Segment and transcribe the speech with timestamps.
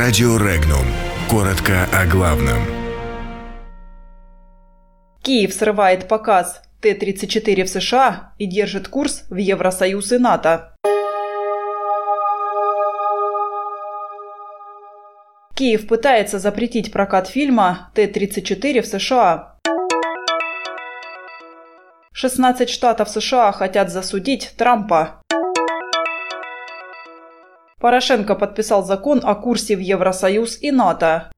[0.00, 0.86] Радио Регнум.
[1.28, 2.62] Коротко о главном.
[5.22, 10.72] Киев срывает показ Т-34 в США и держит курс в Евросоюз и НАТО.
[15.56, 19.56] Киев пытается запретить прокат фильма Т-34 в США.
[22.12, 25.20] 16 штатов США хотят засудить Трампа.
[27.80, 31.30] Порошенко подписал закон о курсе в Евросоюз и НАТО.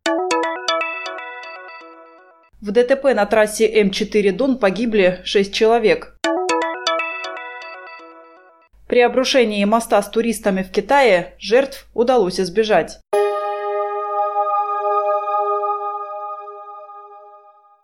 [2.62, 6.16] В ДТП на трассе М4 Дон погибли 6 человек.
[8.88, 13.00] При обрушении моста с туристами в Китае жертв удалось избежать.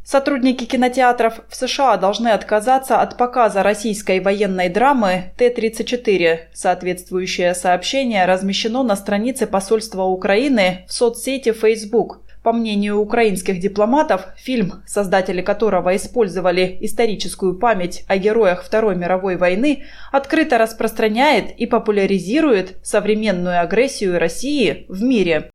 [0.09, 6.43] Сотрудники кинотеатров в США должны отказаться от показа российской военной драмы Т-34.
[6.55, 12.21] Соответствующее сообщение размещено на странице посольства Украины в соцсети Facebook.
[12.45, 19.87] По мнению украинских дипломатов, фильм, создатели которого использовали историческую память о героях Второй мировой войны,
[20.13, 25.51] открыто распространяет и популяризирует современную агрессию России в мире.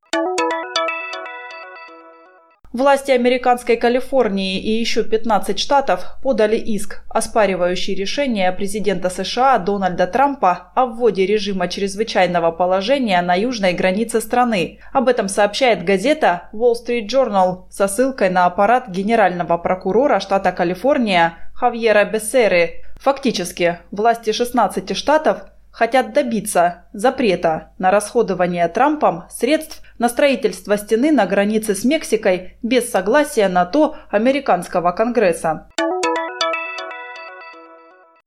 [2.74, 10.72] Власти американской Калифорнии и еще 15 штатов подали иск, оспаривающий решение президента США Дональда Трампа
[10.74, 14.80] о вводе режима чрезвычайного положения на южной границе страны.
[14.94, 21.52] Об этом сообщает газета Wall Street Journal со ссылкой на аппарат генерального прокурора штата Калифорния
[21.54, 22.86] Хавьера Бессеры.
[23.02, 31.26] Фактически, власти 16 штатов хотят добиться запрета на расходование Трампом средств на строительство стены на
[31.26, 35.70] границе с Мексикой без согласия на то американского Конгресса.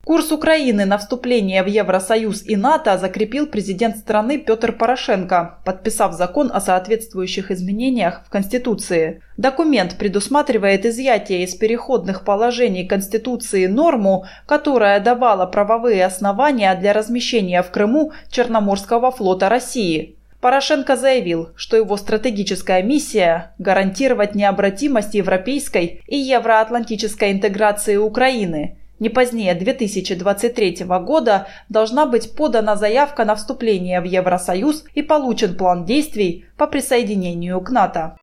[0.05, 6.51] Курс Украины на вступление в Евросоюз и НАТО закрепил президент страны Петр Порошенко, подписав закон
[6.53, 9.23] о соответствующих изменениях в Конституции.
[9.37, 17.71] Документ предусматривает изъятие из переходных положений Конституции норму, которая давала правовые основания для размещения в
[17.71, 20.17] Крыму Черноморского флота России.
[20.39, 29.55] Порошенко заявил, что его стратегическая миссия– гарантировать необратимость европейской и евроатлантической интеграции Украины– не позднее
[29.55, 36.67] 2023 года должна быть подана заявка на вступление в Евросоюз и получен план действий по
[36.67, 38.17] присоединению к НАТО.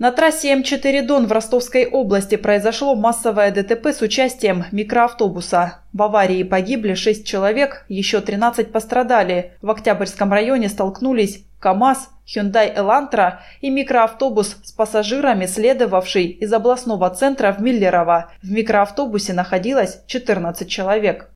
[0.00, 5.80] На трассе М4 Дон в Ростовской области произошло массовое ДТП с участием микроавтобуса.
[5.92, 9.52] В аварии погибли 6 человек, еще 13 пострадали.
[9.60, 17.52] В Октябрьском районе столкнулись КАМАЗ, Hyundai Elantra и микроавтобус с пассажирами, следовавший из областного центра
[17.52, 18.32] в Миллерово.
[18.42, 21.28] В микроавтобусе находилось 14 человек.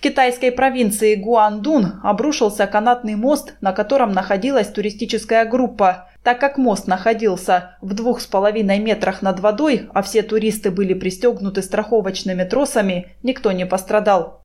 [0.00, 6.08] В китайской провинции Гуандун обрушился канатный мост, на котором находилась туристическая группа.
[6.22, 10.94] Так как мост находился в двух с половиной метрах над водой, а все туристы были
[10.94, 14.42] пристегнуты страховочными тросами, никто не пострадал.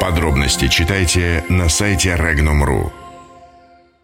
[0.00, 2.99] Подробности читайте на сайте Regnum.ru.